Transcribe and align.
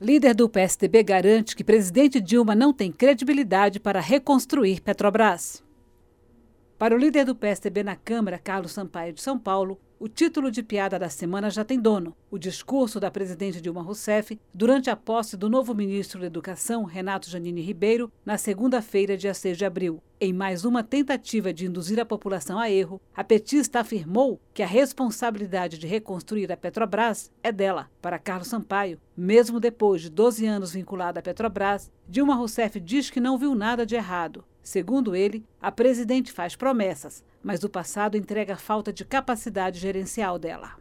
Líder 0.00 0.32
do 0.32 0.48
PSDB 0.48 1.02
garante 1.02 1.56
que 1.56 1.64
presidente 1.64 2.20
Dilma 2.20 2.54
não 2.54 2.72
tem 2.72 2.92
credibilidade 2.92 3.80
para 3.80 3.98
reconstruir 3.98 4.80
Petrobras. 4.80 5.60
Para 6.78 6.94
o 6.94 6.98
líder 6.98 7.24
do 7.24 7.34
PSDB 7.34 7.82
na 7.82 7.96
Câmara, 7.96 8.38
Carlos 8.38 8.70
Sampaio 8.70 9.12
de 9.12 9.20
São 9.20 9.36
Paulo, 9.36 9.80
o 9.98 10.06
título 10.06 10.48
de 10.48 10.62
piada 10.62 10.96
da 10.96 11.08
semana 11.08 11.50
já 11.50 11.64
tem 11.64 11.80
dono: 11.80 12.16
o 12.30 12.38
discurso 12.38 13.00
da 13.00 13.10
presidente 13.10 13.60
Dilma 13.60 13.82
Rousseff 13.82 14.38
durante 14.54 14.88
a 14.88 14.94
posse 14.94 15.36
do 15.36 15.50
novo 15.50 15.74
ministro 15.74 16.20
da 16.20 16.28
Educação, 16.28 16.84
Renato 16.84 17.28
Janine 17.28 17.60
Ribeiro, 17.60 18.12
na 18.24 18.38
segunda-feira, 18.38 19.16
dia 19.16 19.34
6 19.34 19.58
de 19.58 19.64
abril. 19.64 20.00
Em 20.20 20.32
mais 20.32 20.64
uma 20.64 20.84
tentativa 20.84 21.52
de 21.52 21.66
induzir 21.66 21.98
a 21.98 22.04
população 22.04 22.60
a 22.60 22.70
erro, 22.70 23.00
a 23.12 23.24
petista 23.24 23.80
afirmou 23.80 24.40
que 24.54 24.62
a 24.62 24.66
responsabilidade 24.66 25.78
de 25.78 25.86
reconstruir 25.88 26.52
a 26.52 26.56
Petrobras 26.56 27.28
é 27.42 27.50
dela. 27.50 27.90
Para 28.00 28.20
Carlos 28.20 28.46
Sampaio, 28.46 29.00
mesmo 29.16 29.58
depois 29.58 30.00
de 30.00 30.10
12 30.10 30.46
anos 30.46 30.74
vinculada 30.74 31.18
à 31.18 31.22
Petrobras, 31.24 31.90
Dilma 32.08 32.36
Rousseff 32.36 32.78
diz 32.78 33.10
que 33.10 33.20
não 33.20 33.36
viu 33.36 33.52
nada 33.56 33.84
de 33.84 33.96
errado. 33.96 34.44
Segundo 34.68 35.16
ele, 35.16 35.42
a 35.62 35.72
presidente 35.72 36.30
faz 36.30 36.54
promessas, 36.54 37.24
mas 37.42 37.64
o 37.64 37.70
passado 37.70 38.18
entrega 38.18 38.54
falta 38.54 38.92
de 38.92 39.02
capacidade 39.02 39.80
gerencial 39.80 40.38
dela. 40.38 40.72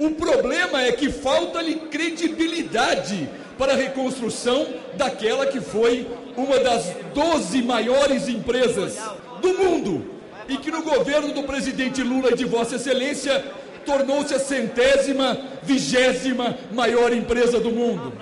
O 0.00 0.10
problema 0.10 0.82
é 0.82 0.90
que 0.90 1.12
falta-lhe 1.12 1.76
credibilidade 1.88 3.30
para 3.56 3.74
a 3.74 3.76
reconstrução 3.76 4.66
daquela 4.96 5.46
que 5.46 5.60
foi 5.60 6.08
uma 6.36 6.58
das 6.58 6.92
12 7.14 7.62
maiores 7.62 8.28
empresas 8.28 8.98
do 9.40 9.56
mundo 9.56 10.04
e 10.48 10.56
que 10.56 10.72
no 10.72 10.82
governo 10.82 11.32
do 11.32 11.44
presidente 11.44 12.02
Lula 12.02 12.32
e 12.32 12.34
de 12.34 12.44
Vossa 12.44 12.74
Excelência 12.74 13.44
tornou-se 13.84 14.34
a 14.34 14.40
centésima, 14.40 15.38
vigésima 15.62 16.58
maior 16.72 17.12
empresa 17.12 17.60
do 17.60 17.70
mundo. 17.70 18.12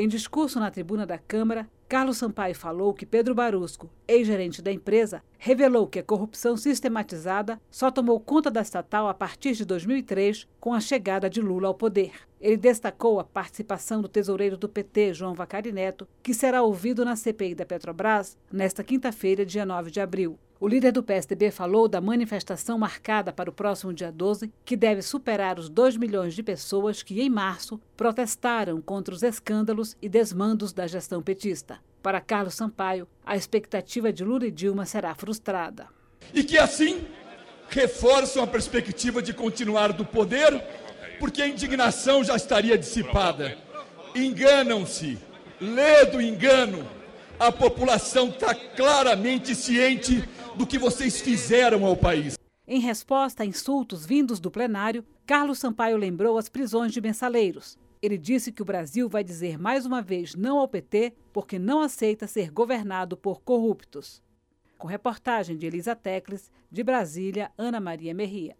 Em 0.00 0.06
discurso 0.06 0.60
na 0.60 0.70
tribuna 0.70 1.04
da 1.04 1.18
Câmara, 1.18 1.68
Carlos 1.88 2.18
Sampaio 2.18 2.54
falou 2.54 2.94
que 2.94 3.04
Pedro 3.04 3.34
Barusco, 3.34 3.90
ex-gerente 4.06 4.62
da 4.62 4.70
empresa, 4.70 5.24
revelou 5.36 5.88
que 5.88 5.98
a 5.98 6.04
corrupção 6.04 6.56
sistematizada 6.56 7.60
só 7.68 7.90
tomou 7.90 8.20
conta 8.20 8.48
da 8.48 8.62
estatal 8.62 9.08
a 9.08 9.14
partir 9.14 9.54
de 9.54 9.64
2003, 9.64 10.46
com 10.60 10.72
a 10.72 10.78
chegada 10.78 11.28
de 11.28 11.40
Lula 11.40 11.66
ao 11.66 11.74
poder. 11.74 12.12
Ele 12.40 12.56
destacou 12.56 13.18
a 13.18 13.24
participação 13.24 14.00
do 14.00 14.08
tesoureiro 14.08 14.56
do 14.56 14.68
PT, 14.68 15.14
João 15.14 15.34
Vacari 15.34 15.72
Neto, 15.72 16.06
que 16.22 16.32
será 16.32 16.62
ouvido 16.62 17.04
na 17.04 17.16
CPI 17.16 17.56
da 17.56 17.66
Petrobras 17.66 18.38
nesta 18.52 18.84
quinta-feira, 18.84 19.44
dia 19.44 19.66
9 19.66 19.90
de 19.90 20.00
abril. 20.00 20.38
O 20.60 20.66
líder 20.66 20.90
do 20.90 21.04
PSDB 21.04 21.52
falou 21.52 21.86
da 21.86 22.00
manifestação 22.00 22.76
marcada 22.76 23.32
para 23.32 23.48
o 23.48 23.52
próximo 23.52 23.92
dia 23.92 24.10
12, 24.10 24.52
que 24.64 24.76
deve 24.76 25.02
superar 25.02 25.56
os 25.56 25.68
2 25.68 25.96
milhões 25.96 26.34
de 26.34 26.42
pessoas 26.42 27.00
que, 27.00 27.20
em 27.20 27.30
março, 27.30 27.80
protestaram 27.96 28.80
contra 28.80 29.14
os 29.14 29.22
escândalos 29.22 29.96
e 30.02 30.08
desmandos 30.08 30.72
da 30.72 30.88
gestão 30.88 31.22
petista. 31.22 31.78
Para 32.02 32.20
Carlos 32.20 32.54
Sampaio, 32.54 33.06
a 33.24 33.36
expectativa 33.36 34.12
de 34.12 34.24
Lula 34.24 34.48
e 34.48 34.50
Dilma 34.50 34.84
será 34.84 35.14
frustrada. 35.14 35.86
E 36.34 36.42
que, 36.42 36.58
assim, 36.58 37.06
reforçam 37.68 38.42
a 38.42 38.46
perspectiva 38.46 39.22
de 39.22 39.32
continuar 39.32 39.92
do 39.92 40.04
poder, 40.04 40.60
porque 41.20 41.40
a 41.40 41.46
indignação 41.46 42.24
já 42.24 42.34
estaria 42.34 42.76
dissipada. 42.76 43.56
Enganam-se, 44.12 45.18
lê 45.60 46.04
do 46.06 46.20
engano. 46.20 46.84
A 47.38 47.52
população 47.52 48.30
está 48.30 48.52
claramente 48.52 49.54
ciente 49.54 50.28
do 50.58 50.66
que 50.66 50.76
vocês 50.76 51.20
fizeram 51.20 51.86
ao 51.86 51.96
país. 51.96 52.36
Em 52.66 52.80
resposta 52.80 53.44
a 53.44 53.46
insultos 53.46 54.04
vindos 54.04 54.40
do 54.40 54.50
plenário, 54.50 55.04
Carlos 55.24 55.60
Sampaio 55.60 55.96
lembrou 55.96 56.36
as 56.36 56.48
prisões 56.48 56.92
de 56.92 57.00
mensaleiros. 57.00 57.78
Ele 58.02 58.18
disse 58.18 58.50
que 58.50 58.60
o 58.60 58.64
Brasil 58.64 59.08
vai 59.08 59.22
dizer 59.22 59.56
mais 59.56 59.86
uma 59.86 60.02
vez 60.02 60.34
não 60.34 60.58
ao 60.58 60.68
PT 60.68 61.14
porque 61.32 61.58
não 61.58 61.80
aceita 61.80 62.26
ser 62.26 62.50
governado 62.50 63.16
por 63.16 63.40
corruptos. 63.40 64.20
Com 64.76 64.86
reportagem 64.88 65.56
de 65.56 65.66
Elisa 65.66 65.94
Tecles, 65.94 66.50
de 66.70 66.82
Brasília, 66.82 67.50
Ana 67.56 67.80
Maria 67.80 68.12
Merria. 68.12 68.56